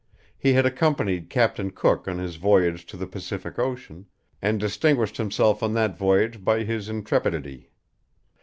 [0.35, 4.07] He had accompanied Captain Cook on his voyage to the Pacific Ocean,
[4.41, 7.69] and distinguished himself on that voyage by his intrepidity.